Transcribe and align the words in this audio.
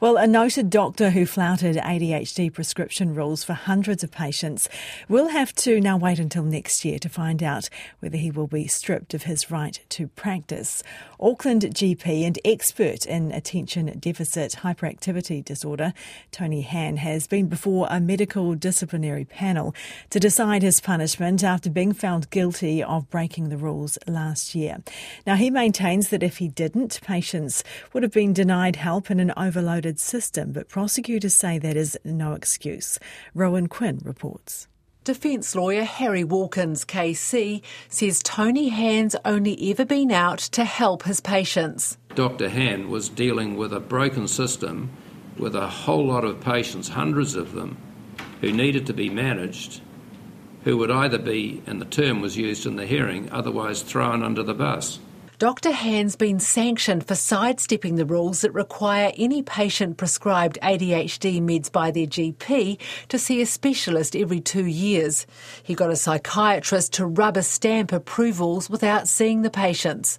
Well, 0.00 0.16
a 0.16 0.28
noted 0.28 0.70
doctor 0.70 1.10
who 1.10 1.26
flouted 1.26 1.74
ADHD 1.74 2.52
prescription 2.52 3.16
rules 3.16 3.42
for 3.42 3.54
hundreds 3.54 4.04
of 4.04 4.12
patients 4.12 4.68
will 5.08 5.26
have 5.26 5.52
to 5.56 5.80
now 5.80 5.96
wait 5.96 6.20
until 6.20 6.44
next 6.44 6.84
year 6.84 7.00
to 7.00 7.08
find 7.08 7.42
out 7.42 7.68
whether 7.98 8.16
he 8.16 8.30
will 8.30 8.46
be 8.46 8.68
stripped 8.68 9.12
of 9.12 9.24
his 9.24 9.50
right 9.50 9.80
to 9.88 10.06
practice. 10.06 10.84
Auckland 11.18 11.62
GP 11.62 12.24
and 12.24 12.38
expert 12.44 13.06
in 13.06 13.32
attention 13.32 13.86
deficit 13.98 14.58
hyperactivity 14.62 15.44
disorder, 15.44 15.92
Tony 16.30 16.60
Hanne, 16.60 16.98
has 16.98 17.26
been 17.26 17.48
before 17.48 17.88
a 17.90 17.98
medical 17.98 18.54
disciplinary 18.54 19.24
panel 19.24 19.74
to 20.10 20.20
decide 20.20 20.62
his 20.62 20.78
punishment 20.78 21.42
after 21.42 21.70
being 21.70 21.92
found 21.92 22.30
guilty 22.30 22.84
of 22.84 23.10
breaking 23.10 23.48
the 23.48 23.56
rules 23.56 23.98
last 24.06 24.54
year. 24.54 24.78
Now, 25.26 25.34
he 25.34 25.50
maintains 25.50 26.10
that 26.10 26.22
if 26.22 26.36
he 26.36 26.46
didn't, 26.46 27.00
patients 27.02 27.64
would 27.92 28.04
have 28.04 28.12
been 28.12 28.32
denied 28.32 28.76
help 28.76 29.10
in 29.10 29.18
an 29.18 29.32
overloaded 29.36 29.87
system, 29.96 30.52
but 30.52 30.68
prosecutors 30.68 31.34
say 31.34 31.58
that 31.58 31.76
is 31.76 31.96
no 32.04 32.32
excuse. 32.32 32.98
Rowan 33.34 33.68
Quinn 33.68 34.00
reports. 34.04 34.66
Defence 35.04 35.54
lawyer 35.54 35.84
Harry 35.84 36.22
Waalkens, 36.22 36.84
KC, 36.84 37.62
says 37.88 38.20
Tony 38.22 38.68
Hanne's 38.68 39.16
only 39.24 39.70
ever 39.70 39.86
been 39.86 40.12
out 40.12 40.38
to 40.38 40.64
help 40.64 41.04
his 41.04 41.20
patients. 41.20 41.96
Dr. 42.14 42.50
Hanne 42.50 42.90
was 42.90 43.08
dealing 43.08 43.56
with 43.56 43.72
a 43.72 43.80
broken 43.80 44.28
system 44.28 44.90
with 45.38 45.54
a 45.54 45.66
whole 45.66 46.06
lot 46.06 46.24
of 46.24 46.40
patients, 46.40 46.88
hundreds 46.88 47.36
of 47.36 47.52
them, 47.52 47.78
who 48.40 48.52
needed 48.52 48.86
to 48.86 48.92
be 48.92 49.08
managed, 49.08 49.80
who 50.64 50.76
would 50.76 50.90
either 50.90 51.18
be, 51.18 51.62
and 51.66 51.80
the 51.80 51.86
term 51.86 52.20
was 52.20 52.36
used 52.36 52.66
in 52.66 52.76
the 52.76 52.86
hearing, 52.86 53.30
otherwise 53.30 53.82
thrown 53.82 54.22
under 54.22 54.42
the 54.42 54.52
bus. 54.52 54.98
Dr. 55.38 55.70
Hanne's 55.70 56.16
been 56.16 56.40
sanctioned 56.40 57.06
for 57.06 57.14
sidestepping 57.14 57.94
the 57.94 58.04
rules 58.04 58.40
that 58.40 58.52
require 58.52 59.12
any 59.16 59.40
patient 59.40 59.96
prescribed 59.96 60.58
ADHD 60.64 61.40
meds 61.40 61.70
by 61.70 61.92
their 61.92 62.08
GP 62.08 62.76
to 63.06 63.18
see 63.20 63.40
a 63.40 63.46
specialist 63.46 64.16
every 64.16 64.40
two 64.40 64.66
years. 64.66 65.28
He 65.62 65.76
got 65.76 65.92
a 65.92 65.96
psychiatrist 65.96 66.92
to 66.94 67.06
rubber 67.06 67.42
stamp 67.42 67.92
approvals 67.92 68.68
without 68.68 69.06
seeing 69.06 69.42
the 69.42 69.50
patients. 69.50 70.18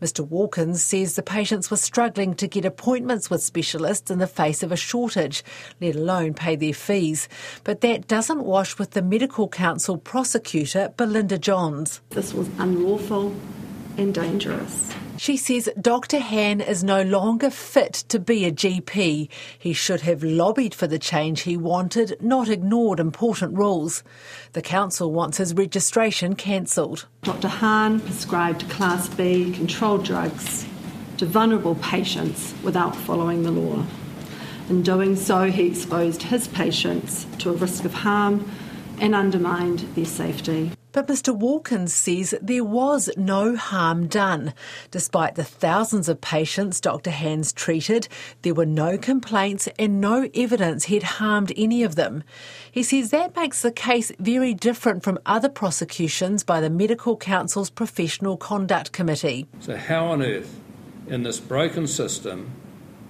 Mr. 0.00 0.26
Waalkens 0.26 0.78
says 0.78 1.14
the 1.14 1.22
patients 1.22 1.70
were 1.70 1.76
struggling 1.76 2.32
to 2.32 2.48
get 2.48 2.64
appointments 2.64 3.28
with 3.28 3.42
specialists 3.42 4.10
in 4.10 4.18
the 4.18 4.26
face 4.26 4.62
of 4.62 4.72
a 4.72 4.76
shortage, 4.76 5.44
let 5.82 5.94
alone 5.94 6.32
pay 6.32 6.56
their 6.56 6.72
fees. 6.72 7.28
But 7.64 7.82
that 7.82 8.08
doesn't 8.08 8.44
wash 8.44 8.78
with 8.78 8.92
the 8.92 9.02
Medical 9.02 9.46
Council 9.46 9.98
prosecutor, 9.98 10.90
Belinda 10.96 11.36
Johns. 11.36 12.00
This 12.08 12.32
was 12.32 12.48
unlawful 12.58 13.36
and 13.96 14.14
dangerous. 14.14 14.92
She 15.16 15.36
says 15.36 15.70
Dr. 15.80 16.18
Hanne 16.18 16.60
is 16.60 16.82
no 16.82 17.02
longer 17.02 17.48
fit 17.48 17.92
to 18.08 18.18
be 18.18 18.44
a 18.44 18.52
GP. 18.52 19.28
He 19.58 19.72
should 19.72 20.00
have 20.00 20.24
lobbied 20.24 20.74
for 20.74 20.88
the 20.88 20.98
change 20.98 21.42
he 21.42 21.56
wanted, 21.56 22.16
not 22.20 22.48
ignored 22.48 22.98
important 22.98 23.56
rules. 23.56 24.02
The 24.52 24.62
council 24.62 25.12
wants 25.12 25.38
his 25.38 25.54
registration 25.54 26.34
cancelled. 26.34 27.06
Dr. 27.22 27.48
Hanne 27.48 28.00
prescribed 28.00 28.68
Class 28.70 29.08
B 29.08 29.52
controlled 29.52 30.04
drugs 30.04 30.66
to 31.18 31.26
vulnerable 31.26 31.76
patients 31.76 32.52
without 32.64 32.96
following 32.96 33.44
the 33.44 33.52
law. 33.52 33.86
In 34.68 34.82
doing 34.82 35.14
so, 35.14 35.50
he 35.50 35.66
exposed 35.68 36.22
his 36.24 36.48
patients 36.48 37.26
to 37.38 37.50
a 37.50 37.52
risk 37.52 37.84
of 37.84 37.94
harm 37.94 38.50
and 38.98 39.14
undermined 39.14 39.80
their 39.94 40.06
safety. 40.06 40.72
But 40.94 41.08
Mr. 41.08 41.36
Waalkens 41.36 41.88
says 41.88 42.36
there 42.40 42.62
was 42.62 43.10
no 43.16 43.56
harm 43.56 44.06
done. 44.06 44.54
Despite 44.92 45.34
the 45.34 45.42
thousands 45.42 46.08
of 46.08 46.20
patients 46.20 46.80
Dr. 46.80 47.10
Hanne's 47.10 47.52
treated, 47.52 48.06
there 48.42 48.54
were 48.54 48.64
no 48.64 48.96
complaints 48.96 49.68
and 49.76 50.00
no 50.00 50.30
evidence 50.36 50.84
he'd 50.84 51.02
harmed 51.02 51.52
any 51.56 51.82
of 51.82 51.96
them. 51.96 52.22
He 52.70 52.84
says 52.84 53.10
that 53.10 53.34
makes 53.34 53.60
the 53.60 53.72
case 53.72 54.12
very 54.20 54.54
different 54.54 55.02
from 55.02 55.18
other 55.26 55.48
prosecutions 55.48 56.44
by 56.44 56.60
the 56.60 56.70
Medical 56.70 57.16
Council's 57.16 57.70
Professional 57.70 58.36
Conduct 58.36 58.92
Committee. 58.92 59.48
So, 59.58 59.76
how 59.76 60.06
on 60.06 60.22
earth, 60.22 60.60
in 61.08 61.24
this 61.24 61.40
broken 61.40 61.88
system, 61.88 62.52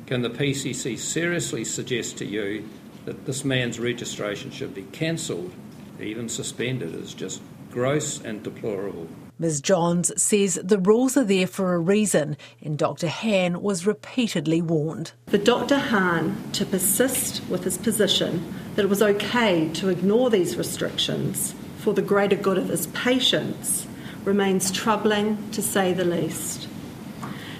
can 0.06 0.22
the 0.22 0.31
PCC 0.31 0.98
seriously 0.98 1.66
suggest 1.66 2.16
to 2.16 2.25
you 2.25 2.66
that 3.04 3.26
this 3.26 3.44
man's 3.44 3.78
registration 3.78 4.50
should 4.50 4.75
be 4.75 4.84
cancelled, 4.84 5.53
even 6.00 6.31
suspended, 6.31 6.94
is 6.94 7.12
just 7.12 7.42
gross 7.74 8.20
and 8.22 8.40
deplorable. 8.44 9.08
Ms. 9.40 9.60
Johns 9.60 10.12
says 10.22 10.60
the 10.62 10.78
rules 10.78 11.16
are 11.16 11.24
there 11.24 11.48
for 11.48 11.74
a 11.74 11.78
reason, 11.80 12.36
and 12.62 12.78
Dr. 12.78 13.08
Hanne 13.08 13.60
was 13.62 13.84
repeatedly 13.84 14.62
warned. 14.62 15.10
For 15.26 15.38
Dr. 15.38 15.76
Hanne 15.76 16.52
to 16.52 16.64
persist 16.64 17.42
with 17.48 17.64
his 17.64 17.76
position 17.76 18.54
that 18.76 18.84
it 18.84 18.88
was 18.88 19.02
okay 19.02 19.68
to 19.74 19.88
ignore 19.88 20.30
these 20.30 20.56
restrictions 20.56 21.56
for 21.78 21.92
the 21.92 22.00
greater 22.00 22.36
good 22.36 22.58
of 22.58 22.68
his 22.68 22.86
patients 22.88 23.88
remains 24.24 24.70
troubling 24.70 25.50
to 25.50 25.60
say 25.60 25.92
the 25.92 26.04
least. 26.04 26.68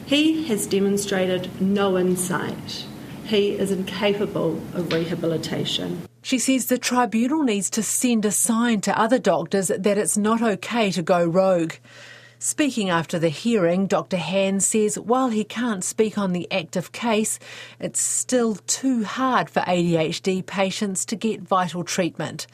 He 0.07 0.47
has 0.47 0.69
demonstrated 0.69 1.61
no 1.61 1.99
insight. 1.99 2.87
He 3.25 3.53
is 3.53 3.71
incapable 3.71 4.61
of 4.75 4.93
rehabilitation. 4.93 6.07
She 6.23 6.39
says 6.39 6.67
the 6.67 6.79
tribunal 6.79 7.43
needs 7.43 7.71
to 7.71 7.83
send 7.83 8.25
a 8.25 8.31
sign 8.31 8.81
to 8.83 8.99
other 8.99 9.19
doctors 9.19 9.69
that 9.69 9.99
it's 9.99 10.17
not 10.17 10.43
okay 10.43 10.91
to 10.91 11.03
go 11.03 11.25
rogue. 11.25 11.75
Speaking 12.39 12.91
after 12.91 13.19
the 13.19 13.31
hearing, 13.31 13.87
Dr. 13.87 14.19
Hanne 14.19 14.61
says 14.61 14.99
while 14.99 15.31
he 15.31 15.45
can't 15.45 15.83
speak 15.83 16.19
on 16.19 16.33
the 16.33 16.47
active 16.53 16.93
case, 16.93 17.39
it's 17.81 18.01
still 18.01 18.57
too 18.67 19.05
hard 19.05 19.49
for 19.49 19.61
ADHD 19.61 20.45
patients 20.45 21.07
to 21.07 21.17
get 21.17 21.41
vital 21.41 21.85
treatment. 21.85 22.47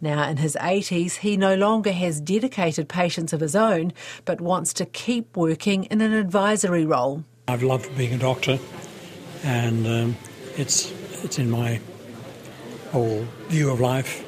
Now, 0.00 0.28
in 0.28 0.38
his 0.38 0.56
80s, 0.60 1.18
he 1.18 1.36
no 1.36 1.54
longer 1.54 1.92
has 1.92 2.20
dedicated 2.20 2.88
patients 2.88 3.32
of 3.32 3.40
his 3.40 3.54
own, 3.54 3.92
but 4.24 4.40
wants 4.40 4.72
to 4.74 4.86
keep 4.86 5.36
working 5.36 5.84
in 5.84 6.00
an 6.00 6.12
advisory 6.12 6.84
role. 6.84 7.22
I've 7.46 7.62
loved 7.62 7.96
being 7.96 8.12
a 8.12 8.18
doctor, 8.18 8.58
and 9.42 9.86
um, 9.86 10.16
it's, 10.56 10.92
it's 11.22 11.38
in 11.38 11.50
my 11.50 11.80
whole 12.90 13.26
view 13.48 13.70
of 13.70 13.80
life, 13.80 14.24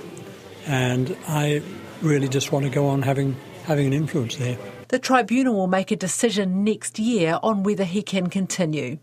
and 0.66 1.16
I 1.26 1.62
really 2.02 2.28
just 2.28 2.52
want 2.52 2.64
to 2.64 2.70
go 2.70 2.88
on 2.88 3.02
having 3.02 3.36
having 3.64 3.86
an 3.86 3.92
influence 3.92 4.36
there. 4.36 4.58
The 4.88 4.98
tribunal 4.98 5.54
will 5.54 5.66
make 5.68 5.90
a 5.90 5.96
decision 5.96 6.64
next 6.64 6.98
year 6.98 7.38
on 7.42 7.62
whether 7.62 7.84
he 7.84 8.02
can 8.02 8.28
continue. 8.28 8.98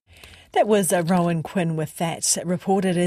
That 0.54 0.68
was 0.68 0.92
uh, 0.92 1.04
Rowan 1.04 1.44
Quinn 1.44 1.76
with 1.76 1.98
that. 1.98 2.38
Reported 2.44 2.98
as 2.98 3.06